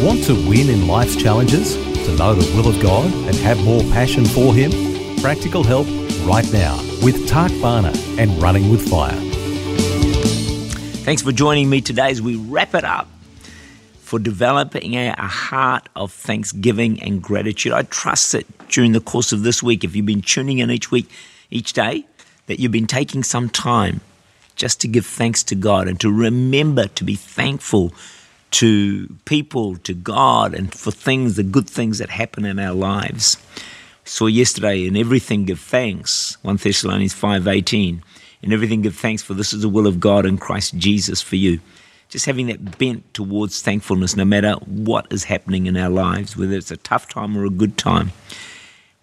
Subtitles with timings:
[0.00, 1.74] Want to win in life's challenges?
[1.74, 4.70] To know the will of God and have more passion for Him?
[5.22, 5.86] Practical help
[6.26, 9.16] right now with Tak Bhana and Running with Fire.
[11.02, 13.08] Thanks for joining me today as we wrap it up
[14.00, 17.72] for developing a, a, heart of thanksgiving and gratitude.
[17.72, 20.90] I trust that during the course of this week, if you've been tuning in each
[20.90, 21.10] week,
[21.50, 22.04] each day,
[22.48, 24.02] that you've been taking some time
[24.56, 27.94] just to give thanks to God and to remember to be thankful
[28.52, 33.36] to people, to God, and for things, the good things that happen in our lives.
[34.04, 38.00] Saw yesterday, in everything give thanks, 1 Thessalonians 5.18,
[38.42, 41.36] in everything give thanks, for this is the will of God in Christ Jesus for
[41.36, 41.60] you.
[42.08, 46.54] Just having that bent towards thankfulness, no matter what is happening in our lives, whether
[46.54, 48.12] it's a tough time or a good time.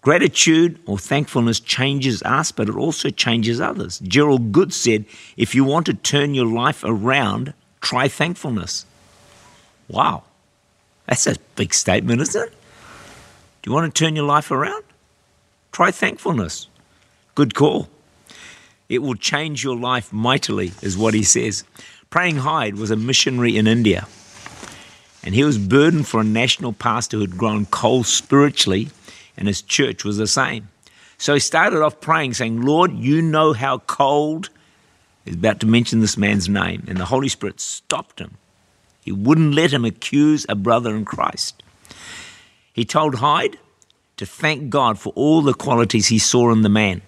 [0.00, 3.98] Gratitude or thankfulness changes us, but it also changes others.
[4.00, 5.04] Gerald Good said,
[5.36, 8.86] if you want to turn your life around, try thankfulness.
[9.88, 10.24] Wow,
[11.06, 12.50] that's a big statement, isn't it?
[13.62, 14.84] Do you want to turn your life around?
[15.72, 16.68] Try thankfulness.
[17.34, 17.88] Good call.
[18.88, 21.64] It will change your life mightily, is what he says.
[22.10, 24.06] Praying Hyde was a missionary in India,
[25.22, 28.90] and he was burdened for a national pastor who had grown cold spiritually,
[29.36, 30.68] and his church was the same.
[31.18, 34.50] So he started off praying, saying, Lord, you know how cold.
[35.24, 38.36] He's about to mention this man's name, and the Holy Spirit stopped him
[39.04, 41.62] he wouldn't let him accuse a brother in Christ.
[42.72, 43.58] He told Hyde
[44.16, 47.02] to thank God for all the qualities he saw in the man.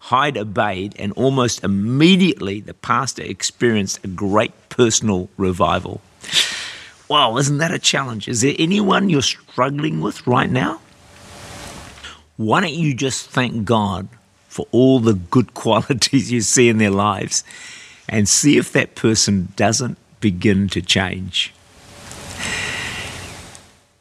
[0.00, 6.00] Hyde obeyed, and almost immediately the pastor experienced a great personal revival.
[7.08, 8.26] Wow, isn't that a challenge?
[8.26, 10.80] Is there anyone you're struggling with right now?
[12.36, 14.08] Why don't you just thank God
[14.48, 17.44] for all the good qualities you see in their lives
[18.08, 21.52] and see if that person doesn't begin to change.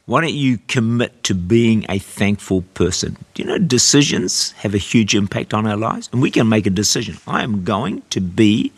[0.08, 3.18] Why don't you commit to being a thankful person?
[3.34, 6.08] Do you know decisions have a huge impact on our lives?
[6.14, 7.18] And we can make a decision.
[7.28, 8.72] I am going to be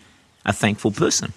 [0.44, 1.34] a thankful person.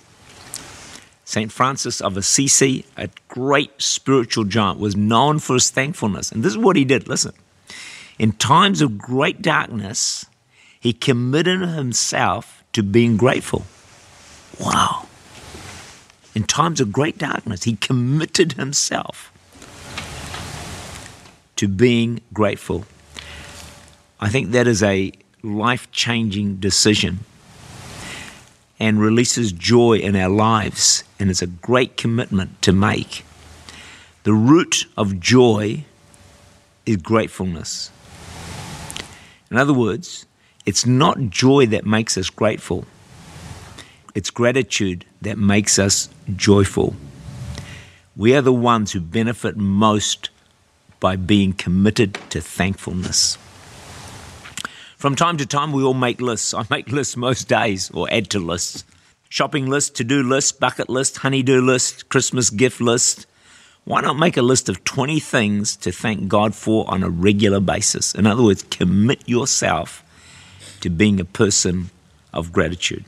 [1.27, 1.53] St.
[1.53, 6.33] Francis of Assisi, a great spiritual giant, was known for his thankfulness.
[6.33, 7.35] And this is what he did listen.
[8.19, 10.25] In times of great darkness,
[10.81, 13.67] he committed himself to being grateful.
[14.59, 15.02] Wow
[16.35, 19.33] in times of great darkness, he committed himself
[21.57, 22.85] to being grateful.
[24.19, 25.13] I think that is a
[25.43, 27.21] life changing decision
[28.79, 33.25] and releases joy in our lives, and it's a great commitment to make.
[34.25, 35.85] The root of joy
[36.87, 37.91] is gratefulness.
[39.51, 40.27] In other words,
[40.65, 42.87] it's not joy that makes us grateful,
[44.15, 46.95] it's gratitude that makes us joyful.
[48.15, 50.31] We are the ones who benefit most
[51.01, 53.39] by being committed to thankfulness.
[54.97, 56.55] From time to time, we all make lists.
[56.55, 58.85] I make lists most days or add to lists.
[59.29, 63.27] Shopping list, to do list, bucket list, honeydew list, Christmas gift list.
[63.85, 67.59] Why not make a list of 20 things to thank God for on a regular
[67.59, 68.15] basis?
[68.15, 70.05] In other words, commit yourself
[70.83, 71.91] to being a person
[72.33, 73.05] of gratitude.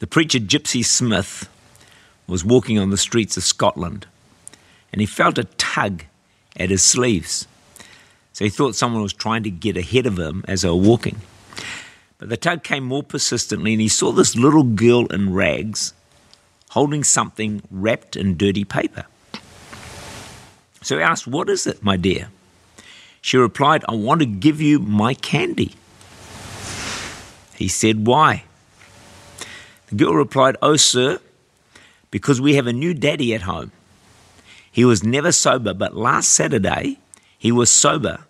[0.00, 1.48] The preacher Gypsy Smith
[2.26, 4.06] was walking on the streets of Scotland
[4.92, 6.04] and he felt a tug
[6.56, 7.46] at his sleeves.
[8.32, 11.20] So he thought someone was trying to get ahead of him as they were walking.
[12.16, 15.92] But the tug came more persistently and he saw this little girl in rags
[16.70, 19.04] holding something wrapped in dirty paper.
[20.80, 22.30] So he asked, What is it, my dear?
[23.20, 25.74] She replied, I want to give you my candy.
[27.56, 28.44] He said, Why?
[29.90, 31.18] The girl replied, Oh, sir,
[32.10, 33.72] because we have a new daddy at home.
[34.70, 36.98] He was never sober, but last Saturday
[37.36, 38.20] he was sober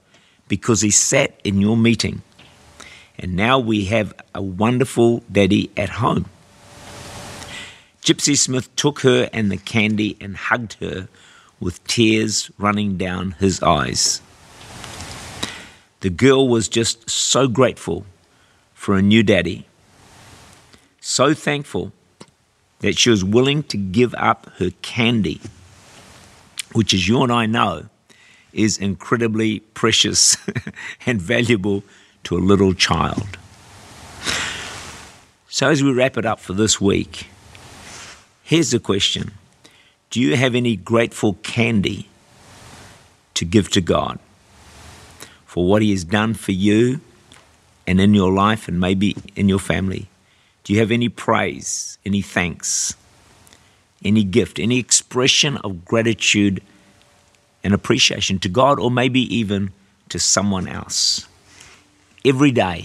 [0.49, 2.23] because he sat in your meeting.
[3.19, 6.25] And now we have a wonderful daddy at home.
[8.03, 11.09] Gypsy Smith took her and the candy and hugged her
[11.61, 14.23] with tears running down his eyes.
[16.01, 18.07] The girl was just so grateful
[18.73, 19.67] for a new daddy
[21.01, 21.93] so thankful
[22.81, 25.41] that she was willing to give up her candy,
[26.73, 27.87] which, as you and I know,
[28.53, 30.37] is incredibly precious
[31.07, 31.85] and valuable
[32.25, 33.39] to a little child.
[35.49, 37.29] So, as we wrap it up for this week,
[38.43, 39.33] here's the question
[40.11, 42.09] Do you have any grateful candy
[43.35, 44.19] to give to God
[45.45, 47.01] for what He has done for you
[47.87, 50.09] and in your life and maybe in your family?
[50.65, 52.95] Do you have any praise, any thanks,
[54.05, 56.63] any gift, any expression of gratitude
[57.65, 59.73] and appreciation to God or maybe even
[60.11, 61.27] to someone else?
[62.25, 62.85] Every day,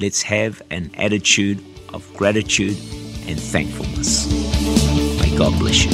[0.00, 2.76] let's have an attitude of gratitude
[3.26, 4.30] and thankfulness.
[5.20, 5.90] May God bless you.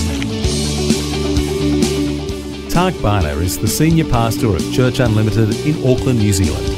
[2.71, 6.78] Tak Bhana is the Senior Pastor of Church Unlimited in Auckland, New Zealand.